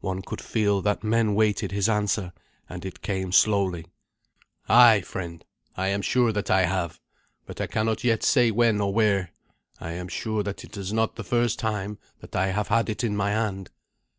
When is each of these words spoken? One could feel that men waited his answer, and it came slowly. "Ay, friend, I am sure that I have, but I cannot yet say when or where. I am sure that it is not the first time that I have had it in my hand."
One 0.00 0.20
could 0.20 0.42
feel 0.42 0.82
that 0.82 1.02
men 1.02 1.34
waited 1.34 1.72
his 1.72 1.88
answer, 1.88 2.34
and 2.68 2.84
it 2.84 3.00
came 3.00 3.32
slowly. 3.32 3.86
"Ay, 4.68 5.00
friend, 5.00 5.42
I 5.78 5.88
am 5.88 6.02
sure 6.02 6.30
that 6.30 6.50
I 6.50 6.66
have, 6.66 7.00
but 7.46 7.58
I 7.58 7.68
cannot 7.68 8.04
yet 8.04 8.22
say 8.22 8.50
when 8.50 8.82
or 8.82 8.92
where. 8.92 9.30
I 9.80 9.92
am 9.92 10.08
sure 10.08 10.42
that 10.42 10.62
it 10.62 10.76
is 10.76 10.92
not 10.92 11.16
the 11.16 11.24
first 11.24 11.58
time 11.58 11.96
that 12.20 12.36
I 12.36 12.48
have 12.48 12.68
had 12.68 12.90
it 12.90 13.02
in 13.02 13.16
my 13.16 13.30
hand." 13.30 13.70